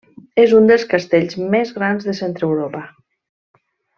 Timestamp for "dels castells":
0.71-1.37